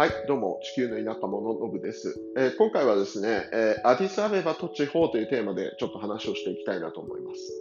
[0.00, 7.52] はい、どうも、地球の田舎者のぶです、えー、今回はですね、えー、アディスアベバと地方というテーマでちょっと話をしていきたいなと思います。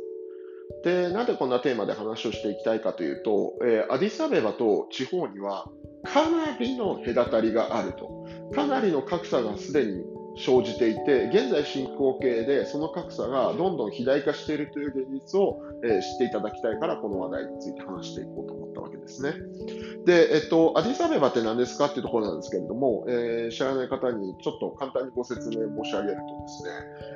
[0.86, 5.70] で、なんでこんなテーマで話をしていきたいかというと、えー、アディスアベバと地方には
[6.06, 8.26] かなりの隔たりがあると。
[8.56, 10.06] かなりの格差がすでに
[10.38, 19.34] 生じていて、現在進行形でその格差がどんどん肥大化しているという現実を、え、知っていただきたいから、この話題について話していこうと思ったわけですね。
[20.06, 26.70] で、えっと、アディサベバって何ですかっていうところなんですけれども、えー、知らない方にちょっと簡単にご説明申し上げるとですね、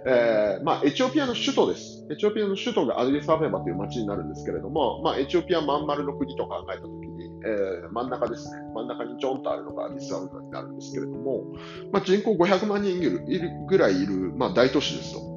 [0.06, 2.06] えー、まあ、エチオピアの首都です。
[2.12, 11.44] エチオピアの首都がアディサベバという街になるんですけれども、まあ、エチオピアまん丸の国と考えたときに、えー、真ん中ですね、真ん中にちょんとあるのがアディサベバになるんですけれども、
[11.92, 13.22] まあ、人口500万人いる
[13.68, 15.33] ぐらいいる、まあ、大都市ですと。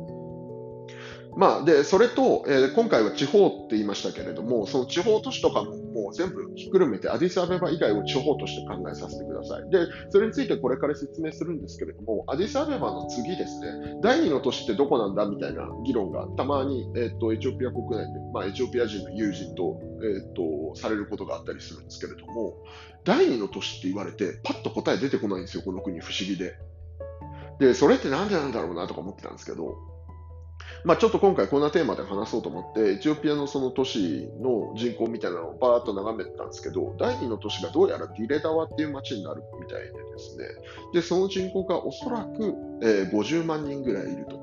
[1.37, 9.71] まあ、で、それと、えー、今回は地方って言いましたけれども、その地方都市とかももう全部ひっくるめて、アディスアベバ以外を地方として考えさせてください。
[9.71, 22.57] で、それについてこれから説明するんですけれども、アディスアベバの次ですね、第2の都市ってどこなんだみたいな議論がたまに、えーと、エチオピア国内で、まあ、エチオピア人の友人と,、えーと、されることがあったりするんですけれども、
[23.05, 26.55] 第2の都市って言われて、パッと答え出てこないんですよ、この国、不思議で。
[27.59, 29.77] で、それってなんでなんだろうなとか思ってたんですけど、
[30.87, 40.47] まあ、ちょっと今回こんなテーマで話そうと思って、エチオピアのその都市の人口みたいなのをバーッと眺めてたんですけど、第2の都市がどうやらディレダワっていう街になるみたいでですね、
[40.95, 44.39] で、その人口がおそらく、えー、50万人ぐらいいると。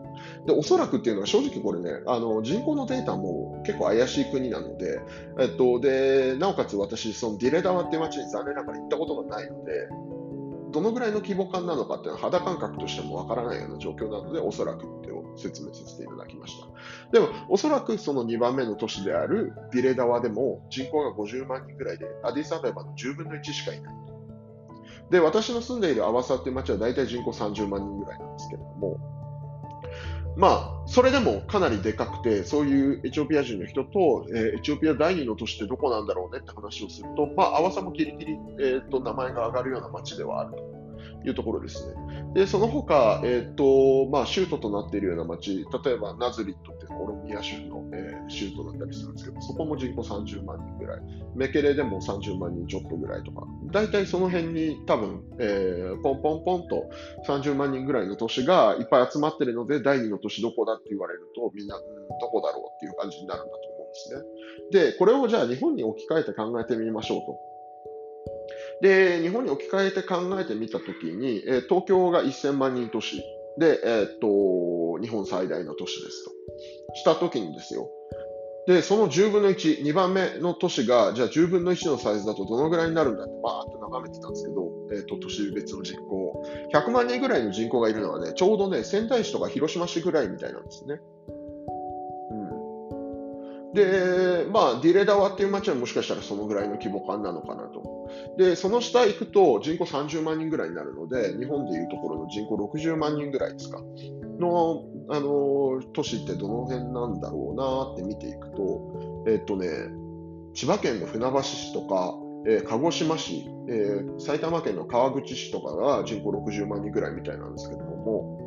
[0.46, 5.00] で、おそらくっていうのは正直これね、あの人口のデータも結構怪しい国なので、
[5.40, 9.88] えっと、で、なおかつ私、そのディレダワっていう街に残念ながら行ったことがないので、
[10.74, 16.68] どのぐらいの規模感なのかっていうのは肌感覚としてもわからないような状況なので、おそらくって説明させていただきました。
[17.12, 23.96] でも、おそらくその2番目の都市であるビレダワでも人口が50万人ぐらいで、アディサベバの10分の1しかいない。
[25.10, 29.14] で、私の住んでいるアワサっていう町は大体人口30万人ぐらいなんですけれども、
[30.36, 40.73] まあ、それでもかなりでかくて、そういうエチオピア人の人と、えー、エチオピア第二の都市ってどこなんだろうねって話をすると、まあ、アワサもギリギリ、えーと、名前が上がるような街ではあると
[41.26, 41.94] いうところですね。
[42.34, 51.02] で、その他、えっ、ー、と、まあ、州都となっているような街、例えばナズリットってコロンビア州の、えー、州都だったりするんですけど、そこも人口30万人ぐらい、
[51.36, 56.90] メケレでも30万人ちょっとぐらいとか、大体その辺に多分、えー、ポンポンポンと
[57.28, 61.84] 30万人ぐらいの都市がいっぱい集まってるので、第2の都市どこだって言われると、みんな、うん、
[62.20, 64.92] どこだろうっていう感じになるんだと思うんですね。
[64.92, 67.54] で、これをじゃあ日本に置き換えて考えてみましょうと。
[68.84, 73.24] で、日本に置き換えて考えてみたときに、えー、東京が1000万人都市
[73.58, 76.32] で、えー、っと、日本最大の都市ですと。
[76.96, 77.90] したときにですよ。
[78.68, 86.44] で、その10分の1、2番目の都市が、じゃあ10分の1のサイズだとどのぐらいになるんだってバーって眺めてたんですけど、えっ、と、都市別の人口。
[86.74, 91.00] 100万人ぐらいの人口がいるのはね、ちょうどね、仙台市とか広島市ぐらいみたいなんですね。
[93.74, 98.10] で、まあ、ディレダワっていう街はもしかしたらそのぐらいの規模感なのかなと。
[98.38, 103.82] で、その下行くと人口30万人ぐらいになるので、日本でいうところの人口60万人ぐらいですか。
[104.40, 109.68] の、あの、都市ってどの辺なんだろうなって見ていくと、えっとね、
[110.54, 118.43] 千葉県の船橋市とか、えー、鹿児島市、えー、埼玉県の川口市とかが人口60万人ぐらいみたいなんですけども、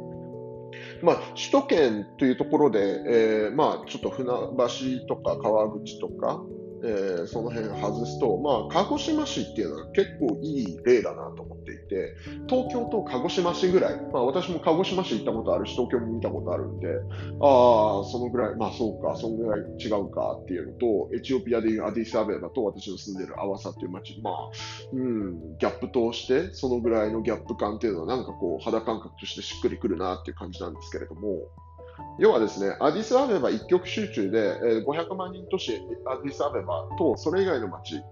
[1.03, 6.43] まあ、首都圏というところで、えー、まあ、ちょっと船橋とか川口とか、
[6.83, 12.15] えー、その辺外すと、まあ、鹿児島市っていうのは結構いい例だなと思っていて、
[12.49, 16.89] 東京と鹿児島市ぐらい、まあ、私も鹿児島市行ったことあるし、東京も見たことあるんで、
[17.41, 24.35] ああ、そのぐらい、まあそうか、そのぐらい違うかっていうのと、エチオピアでいうアディスアベバと私の住んでるアワサっていう街、まあ、
[24.93, 31.49] うん、ギャップとして、そのぐらいのギャップ感っていうのは、なんかこう、肌感覚としてしっくりくるなっていう感じなんですけれども、
[32.19, 38.03] 要はですね、アディスアベバ一極集中で、え、500万人都市アディスアベバとそれ以外の街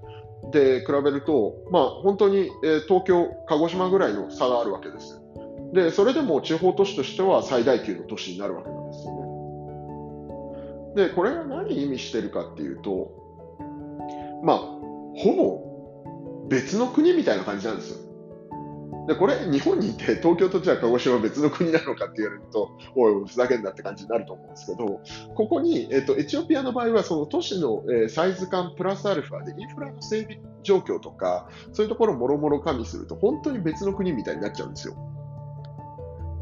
[0.52, 5.20] で比べると、まあ、本当に、え、東京、鹿児島ぐらいの差があるわけです。
[5.72, 9.12] で、それでも地方都市としては最大級の都市になるわけなんですよ
[10.94, 11.08] ね。
[11.08, 13.10] で、これが何意味してるかっていうと、
[14.44, 18.13] まあ、ほぼ別の国みたいな感じなんですよ。
[19.06, 25.00] で、これ、日本にいて、東京とじゃあ鹿児島は別の国なのかって言われると、おい、ふざけんなって感じになると思うんですけど、
[25.34, 34.96] ここに、えっ、と、エチオピアの場合は、その都市の、えー、サイズ感プラスアルファで、インフラの整備状況とか、そういうところをもろもろ加味すると、本当に別の国みたいになっちゃうんですよ。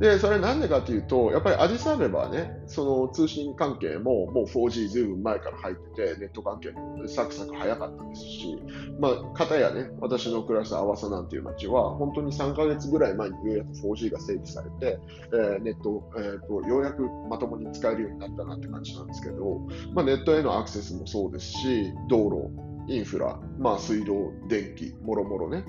[0.01, 8.59] で、それなんでかというと、やっぱりアディサーベバはね、その通信関係ももう 4G ずいぶん前から入ってて、ネット関係もサクサク早かったですし、
[8.99, 14.99] まあ、かたやね、私の暮らす阿波佐なんていう街は、本当に3ヶ月ぐらい前にようやく 4G が整備されて、
[15.33, 19.61] えー、ネット、えーと、ようやくまともに使えるようになったなって感じなんですけど、
[19.95, 22.51] まあ、ネットへのアクセスもそうですし、道路、
[22.89, 25.65] インフラ、まあ、水道、電気、もろもろね、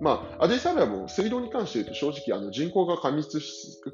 [0.00, 3.40] まあ、アディサベはも水道に関して言うと正直あの人口が過密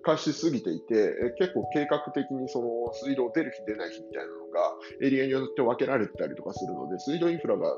[0.03, 7.77] 化しすぎていて、結構計画的にその水道出る日出ない日みたいなのがエリアによって分けられてたりとかするので、水道インフラが、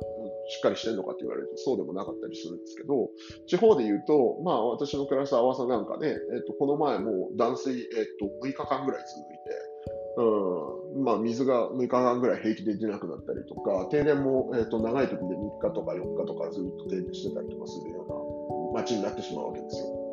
[0.48, 3.10] しっかりしてるのかって言われるとそうでもなかったりするんですけど、
[3.46, 7.86] 地方で言うと、まあ私の暮らす阿波さなんかね、えっと、この前も断水、えっ
[8.18, 9.73] と、6日間ぐらい続いて、
[10.16, 18.04] うんまあ、水が6日間ぐらい平気で出なくなったりとか、停電も、えーと、長い時で3日とか4日とかずっと停電してたりとかするよ
[18.72, 20.04] うな街になってしまうわけですよ。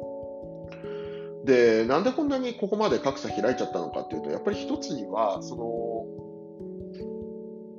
[1.45, 6.05] で、なんでこんなにここまで格差開いちゃったのかっていうと、やっぱり一つには、その、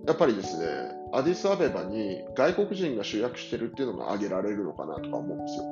[0.07, 0.67] やっぱりですね、
[1.13, 5.65] アディスアベバに外国人が主役してるっていうのが挙げられるのかなとか思うんですよ。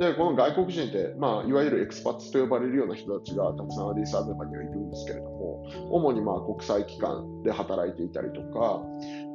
[0.00, 8.82] で、この外国人って、まあ、いわゆるエクスパッツと呼ばれるような人たちがたくさんアディスアベバにはいるんですけれども、主にまあ国際機関で働いていたりとか、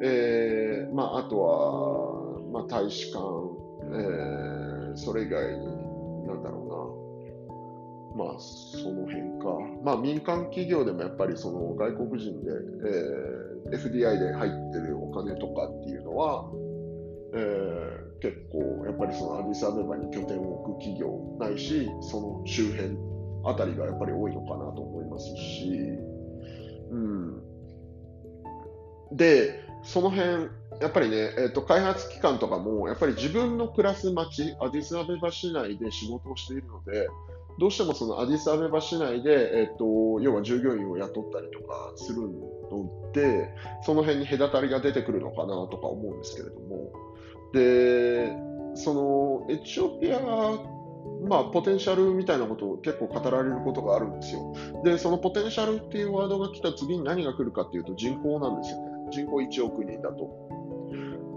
[0.01, 3.21] えーまあ、あとは、まあ、大使館、
[3.93, 5.67] えー、それ以外に、
[6.25, 7.05] なんだろ
[8.17, 16.49] うな、まあ、その辺か、まあ、民間企業でもやっぱりその外国人で、えー、FDI で入ってるお金とかっていうのは、
[17.35, 22.97] えー、結構やっぱりそのアディスアベバに拠点を置く企業ないし、その周辺
[23.43, 25.69] あたりがやっぱり多いのかなと思いますし、
[26.91, 27.41] うん。
[29.11, 30.49] で、その辺、
[30.81, 37.07] やっぱりね、えーと、開発機関とかも、やっぱり自分の暮らす街、アディスアベバ市内で仕事をしているので、
[37.59, 43.49] どうしてもそのアディスアベバ市内で、えーと、要は従業員を雇ったりとかするので、
[43.83, 46.91] その辺に隔たりが出てくるのかなとか思うんですけれども、
[47.53, 48.35] で、
[48.75, 50.19] そのエチオピア
[51.27, 54.53] まあ、ポテンシャルみたいなことを結構語られることがあるんですよ。
[54.83, 58.91] で、そのポテンシャルっていうワードが来た次に何が来るかっていうと人口なんですよね。
[59.11, 60.54] 人口1億人だと。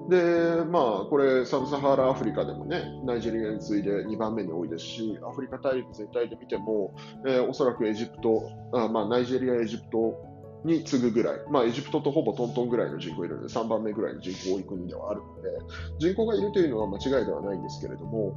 [0.08, 6.94] で、まあ、これ、サブサハラアフリカでもね、ナイジェリアに次いで2番目に多いですし、アフリカ大陸全体で見ても、
[7.26, 10.16] えー、おそらくエジプト、あまあ、ナイジェリア、エジプト
[10.64, 15.50] に次ぐぐらい、まあ、エジプトとほぼトントンぐらいの人口いるので、3番目ぐらいの人口多い国ではあるので、
[15.98, 18.34] 人口がいるというのは間違いではないんですけれども、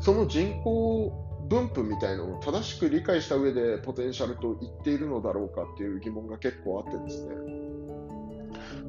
[0.00, 1.12] その人口
[1.48, 7.67] 分布みたいなのを正しく理解した上でポテンシャルと言っているのだろうかっていう疑問が結構あってですね。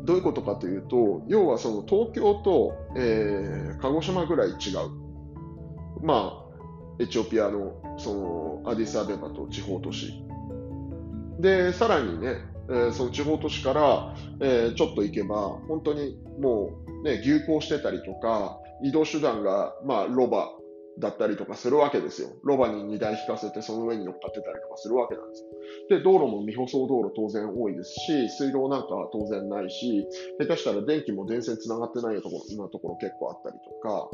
[0.04, 4.56] どういうことかというと、要はその東京と、えー、鹿児島ぐらい違う。
[6.02, 10.24] まあ、エチオピアのそのアディスアベバと地方都市。
[11.40, 12.38] で、さらにね、
[12.70, 16.72] えー、その地方都市から、えー、ちょっと行けば、本当にも
[17.02, 20.50] う、ね、牛行してたりとか、移動手段が、まあ、ロバ
[21.00, 22.30] だったりとかするわけですよ。
[22.44, 25.46] ロバに荷台引かせてその上に乗っかってたりとかするわけなんです
[25.90, 30.06] で、道路も未舗装道路当然多いですし、水道なんかは当然ないし、
[30.40, 34.10] 下手したら電気も電線繋がってないところ、なところ結構あったりとか、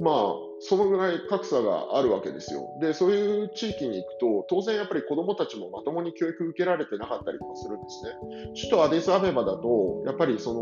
[0.00, 2.68] まあ、そのぐらい格差があるわけですよ。
[2.80, 8.10] で、そういう地域に行くと、当然やっぱり子供たちもまともに教育受けられてなかったりとかするんですね。
[8.56, 10.60] 首都アディスアベバだと、やっぱりその、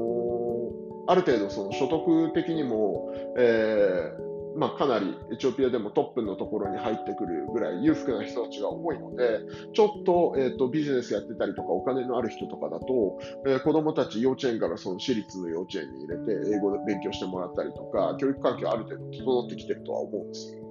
[1.06, 9.40] ある程度その所得的にも、えーまあ、かなりエチオピアでもトップのところに入ってくるぐらい裕福な人たちが多いので、
[9.72, 20.62] ちょっと,、えーと、ビジネスやってたりとかお金のある人とかだと、えー、子供たち幼稚園からその私立の幼稚園に入れて英語で勉強してもらったりとか、教育環境ある程度整ってきてるとは思うんですよ。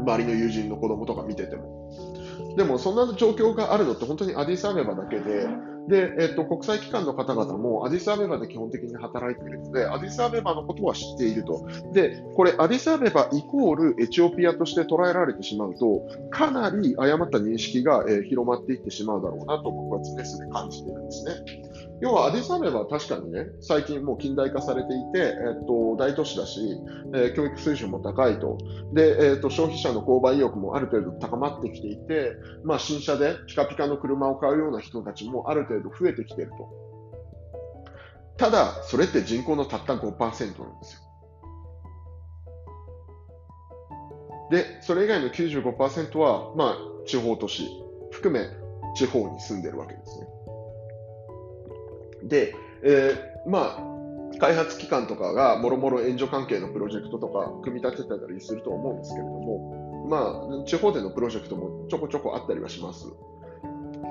[0.00, 1.90] 周りの友人の子供とか見てても。
[2.56, 5.46] でもそんな状況があるのって本当にアディスアベバだけで、
[5.88, 11.66] で、えっと、国際機関の方々もアディスアベバで基本的に働いているので、アディスアベバのことは知っていると。
[11.92, 21.32] で、これ、アディスアベバイコールエチオピアとして捉えられてしまうと、かなり誤った認識が、えー、広まっていってしまうだろうなと僕は常々感じているんですね。
[22.00, 26.80] 要はアディサベバは確かにね、最近もう近代化されていて、えっと、大都市だし、
[27.14, 28.56] えー、教育水準も高いと。
[28.94, 32.32] で、えっと、消費者の購買意欲もある程度高まってきていて、
[32.64, 36.68] まあ、新車でピカピカの車を買うような人たちもある程度増えてきてると。
[38.36, 41.00] ただ、それって人口のたった5%なんですよ。
[44.50, 47.68] で、それ以外の95%は、まあ、地方都市
[48.10, 48.46] 含め
[48.96, 50.26] 地方に住んでるわけですね。
[52.24, 63.06] で、えー、まあ、開発機関とかがもろもろ援助関係のプロジェクトとか組み立てたりすると思うんですけれども、まあ、地方でのプロジェクトもちょこちょこあったりはします。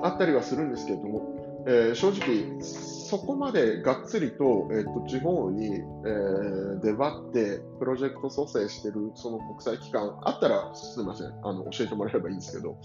[0.02, 2.60] あったりはするんですけれども、えー、正直、
[3.10, 11.26] そこまでがっつりと,、えーと、地方に、えー、出張ってプロジェクト蘇生してるその国際機関あったらすみません。
[11.42, 12.78] あの教えてもらえればいいんですけど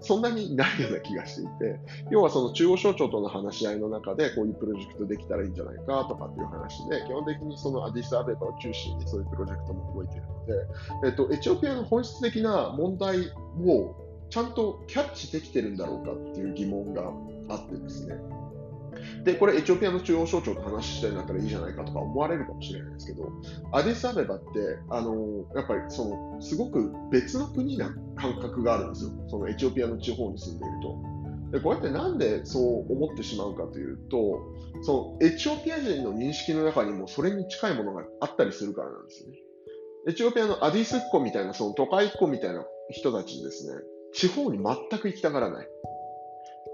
[0.00, 1.80] そんなにないような気がしていて
[2.12, 10.52] 要はその中央省庁との話し合いの中でこういうプロジェクトできたらいいんじゃないかとかっていう話で基本的にそのアディスアベバを中心にそういうプロジェクトも動いているので、
[11.06, 13.32] えーと、とエチオピアの本質的な問題
[13.66, 13.96] を
[14.30, 17.10] ちゃんとキャッチできてるんだろうかっていう疑問が
[17.48, 18.16] あってですね
[19.24, 23.28] で、これエチオピアの中央省庁と話してるんだったらいいじゃないかとか思われるかもしれないですけど、
[23.72, 24.44] アディスアベバって、
[24.90, 29.10] あのやっぱりそのすごく別の国な感覚があるんですよ。
[29.28, 31.12] そのエチオピアの地方に住んでいると。
[31.52, 34.40] でこうやってなんでそう思ってしまうかというと、
[34.82, 39.36] そのエチオピア人の認識の中にもそれに近いものがあったりするからなんですよね。
[40.08, 43.82] エチオピアのアディスっ子みたいな、その都会っ子みたいな人たちですね、
[44.12, 45.68] 地方に全く行きたがらない。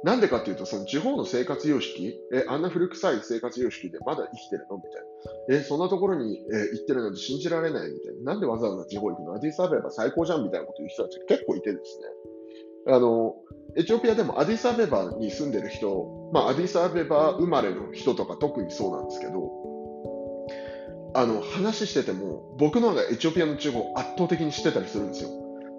[0.05, 4.93] なんでかっていうと、その地方の生活様式、え、あんな古臭い生活様式でまだ生きてるのみたい
[5.49, 5.61] な。
[5.61, 8.33] え、そんなところに、え行ってるなんて信じられないみたいな。
[8.33, 9.35] なんでわざわざ地方行くの？
[9.35, 11.99] アディスアベバ最高じゃんみたいなこと言う人たちが結構いてです
[12.87, 12.95] ね。
[12.95, 13.35] あの、
[13.77, 19.51] エチオピアでもアディスアベバに住んでる人、まあ、アディスアベバ生まれの人とか特にそうなんですけど、
[21.15, 25.31] あの、話してても、僕の方がエチオピアの地方圧倒的に知ってたりするんですよ。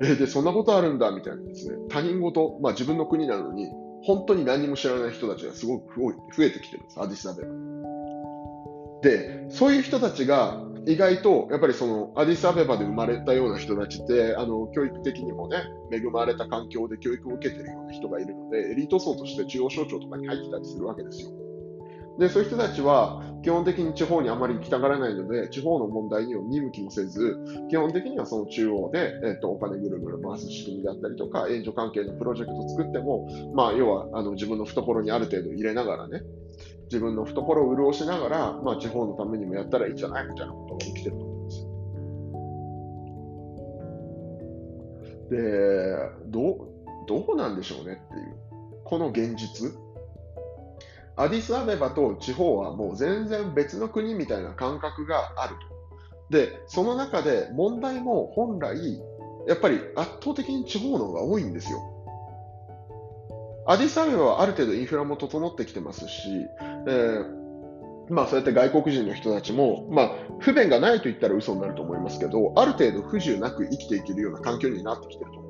[0.02, 1.78] えで、そんなことあるんだ、みたいなですね。
[1.90, 3.70] 他人事、まあ自分の国なのに、
[4.04, 7.50] 本当に何も知らない人たちがすごく増えてきてるんです、アディスアベバ。
[9.02, 15.58] で、そういう人たちが意外と、やっぱりそのアディスアベバで生まれたような人たちって、あの教育的にもね、
[15.92, 21.39] 恵まれた環境で教育を受けてるような人がいるので、エリート層として中央省庁とかに入ってたりするわけですよ。
[22.18, 27.38] で、そういう人たちは基本的に地方にあまり行きたがらないので、地方の問題には見向きもせず、
[27.70, 36.22] 基本的にはその中央で、えっと、お金ぐるぐる回す仕組みだったりとか、援助関係のプロジェクトを作っても、まあ、要はあの自分の懐にある程度入れながらね、
[36.86, 41.70] 自分の懐を潤しながら、まあ、地方のためにもやったらいいんじゃないみたいなことが起きてると思うんですよ。
[45.30, 45.38] で、
[46.28, 46.58] どう、
[47.08, 48.36] どうなんでしょうねっていう。
[48.84, 49.72] この現実。
[51.20, 55.56] アディスアベバと地方はもう全然別の国みたいな感覚がある
[56.30, 56.38] と。
[56.38, 59.02] で、その中で問題も本来、
[59.46, 61.80] やっぱり圧倒的に地方の方が多いんですよ。
[63.68, 66.30] アディスアベバはある程度インフラも整ってきてますし、
[66.88, 75.49] えー、まあそうやって外国人の人たちも、まあ不便がないと言ったら嘘になると思いますけど、ある程度不自由なく生きていけるような環境になってきてると思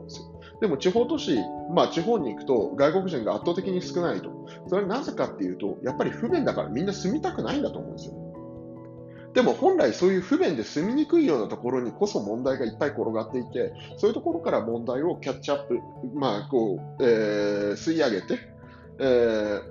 [0.62, 0.68] で。
[0.68, 1.38] も地方都市、
[1.74, 4.30] まあ地方に行くと外国人が圧倒的に少ないと。
[4.68, 8.14] それはなぜかっていうと、やっぱり不便だからみんな住みたくないんだと思うんですよ。
[9.34, 15.80] でも本来そういう不便で住みにくいようなところにこそ問題がいっぱい転がっていて、そういうところから問題をキャッチアップ、
[16.16, 18.40] まあこう、えー、吸い上げて、
[19.00, 19.62] えー、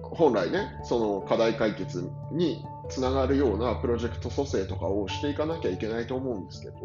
[0.00, 6.76] 本来ね、その課題解決につながるようなプロジェクト蘇生とかをしていかなきゃいけないと思うんですけど、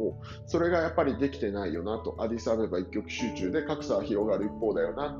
[0.45, 5.17] それがやっぱりできてないよなと、アディスアベバ一極集中で格差が広がる一方だよな。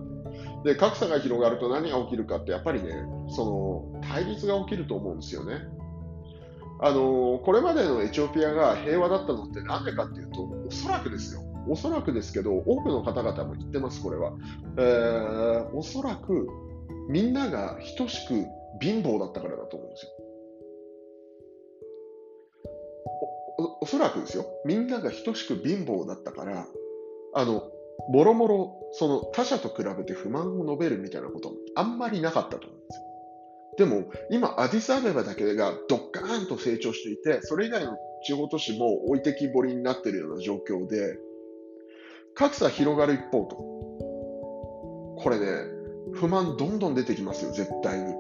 [0.64, 2.90] で、格差が広がると何が起きるかって、やっぱりね、
[3.30, 5.62] その対立が起きると思うんですよね。
[6.80, 11.42] あのこれまでのエチオピアが平和だったのってなんでかっていうと、おそらくですよ。
[11.70, 14.34] おそらくですけど、多くの方々も言ってます、これは。
[14.78, 16.50] えー、おそらく
[17.08, 18.46] みんなが等しく
[18.82, 20.12] 貧乏だったからだと思うんですよ。
[23.84, 26.68] おそらくですよ、みんなが等しく貧乏だったから、
[27.34, 27.70] あの、
[28.08, 33.04] もろもろ、その他者と比べて不満を述べるみたいなこともあんまりなかったと思うんですよ。
[33.80, 41.18] でも、今、アディスアベバだけがドッカーンと成長していて、それ以外の地方都市も置いてきぼりになっているような状況で、
[42.36, 43.58] 格差広がる一方と。
[45.18, 45.46] これね、
[46.14, 48.14] 不満どんどん出てきますよ、絶対に。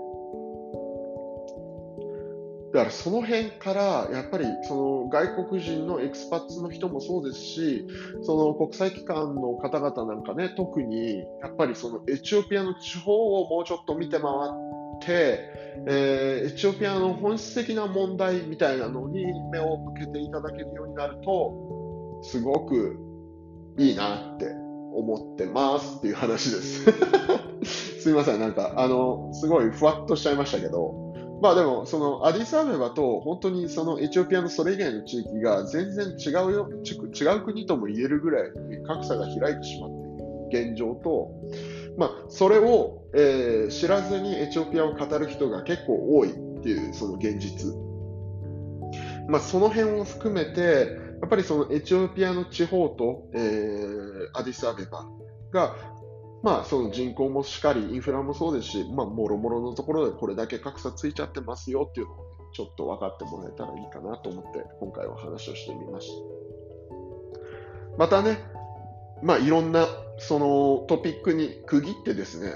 [2.73, 7.87] だからその辺からやっぱりその外国人のエクスパッツの人もそうですし、
[8.23, 15.39] その国際機関の方々なんかね、特にやっぱりそのエチオピアの地方をもうちょっと見て回って、
[15.87, 22.97] えー、エチオピアの本質的な問題みたいなのに目を向けていただけるようになると、すごく
[23.77, 24.47] いいなって
[24.95, 26.91] 思ってますっていう話です。
[28.01, 31.02] すいません、なんか、あの、すごいふわっとしちゃいましたけど、
[31.43, 38.51] まあでも、そのアディスアベバと本当にそのエチオピアのそれ以外の地域が全然違うよ違う国とも言えるぐらい
[38.87, 41.31] 格差が開いてしまっている現状と、
[41.97, 47.73] まあ、それを、えー、知らずにエチオピアを語る人が結構多いっていうその現実。
[49.27, 55.05] まあ、その辺を含めて、やっぱりそのエチオピアの地方と、えー、アディスアベバ
[55.51, 55.75] が、
[56.43, 62.17] まあ、その人口もしっかり、インフラもそうですし、まあ、もろもろのところでこれだけ格差ついちゃってますよっていうのを、
[62.53, 66.13] ちょっと分かってもらえたらいいかなと思って、今回は話をしてみました。
[67.97, 68.39] またね、
[69.21, 72.53] まあ、いろんなそのトピックに区切ってですね、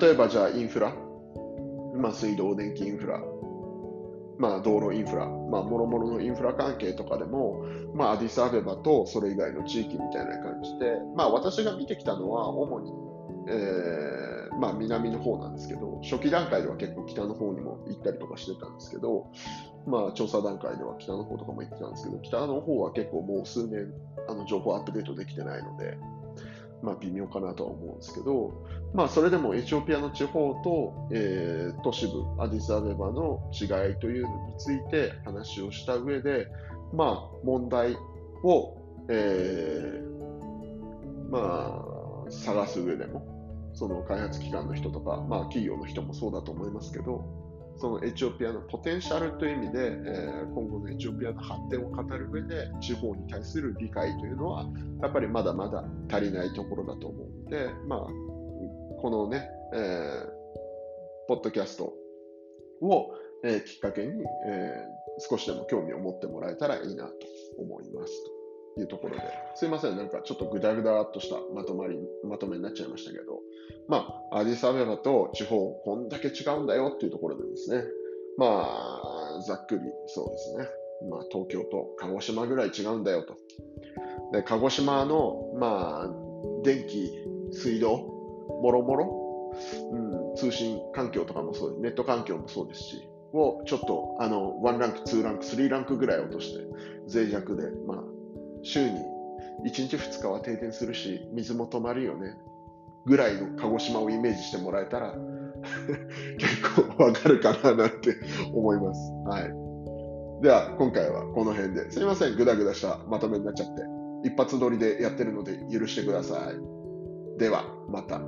[0.00, 0.94] 例えばじゃあインフラ、
[1.96, 3.22] まあ、水道、電気インフラ、
[4.38, 7.64] まあ、道路インフラ、まあ、もろもろのインフラ関係とかでも、
[7.94, 12.92] まあ、アディスアベバとそれ以外の地域みたいな感じで、まあ、私が見てきたのは主に、
[13.48, 19.30] えーまあ、南の方なんですけど、初期段階では結構北の方にも行ったりとかしてたんですけど、
[19.86, 23.92] まあ、調査段階では北の方とかも行ってたんですけど、北の方は結構もう数年
[24.28, 25.96] あの情報アップデートできてないので、
[26.82, 36.46] まあ、微妙かなとは思うんですけど、まあ、それでもエチオピアの地方と、えー、都市部アディスアベバの違いというのについて話をした上で、
[36.92, 37.96] まあ、問題
[38.44, 38.76] を、
[39.08, 41.84] えー、ま
[42.26, 43.26] あ、探す上でも、
[43.74, 47.47] その開発機関の人とか、まあ、企業の人もそうだと思いますけど、
[47.78, 54.66] そのエチオピアのポテンシャルという意味で、えー、今後のエチオピアの発展を語る上で、地方に対する理解というのは、
[55.00, 58.00] やっぱりまだまだ足りないところだと思うので、まあ、
[59.00, 60.26] このね、えー、
[61.28, 61.92] ポッドキャスト
[62.80, 64.84] を、えー、きっかけに、え、
[65.30, 67.12] 少しでも興味を持ってもらえたらいいなと
[67.58, 68.12] 思います
[68.80, 69.22] いうところで、
[69.54, 73.40] すいません、なんかちょっとぐだぐだっとしたまとまり、まとめになっちゃいましたけど、
[73.88, 77.84] まあ、アディサベバと地方、こんだけ違うんだよっていうところでですね、
[78.36, 78.68] ま
[79.38, 80.68] あ、ざっくりそうですね、
[81.10, 83.36] まあ、東京と鹿児島ぐらい違うんだよと。
[84.32, 87.10] で、鹿児島の、まあ、電気、
[87.52, 87.96] 水道、
[88.62, 89.52] もろもろ、
[89.92, 96.64] うん、通信環境とかもそう、ネット環境もそうですし、をちょっと、あの、1ランク、2ランク、3ランクぐらい落として、
[97.12, 98.04] 脆弱で、まあ、
[98.62, 98.98] 週に
[99.64, 102.34] 1日2日は停電するし、水も止まるよね。
[103.06, 105.14] ぐらいの鹿児島をイメージしてもらえたら
[106.36, 108.16] 結構わかるかななんて
[108.52, 109.12] 思います。
[109.26, 109.68] はい。
[110.42, 111.90] では、今回はこの辺で。
[111.90, 113.82] すいません、ぐだぐだしたまとめになっちゃって。
[114.24, 117.38] 一発撮りでやってるので許してください。
[117.38, 118.20] では、また。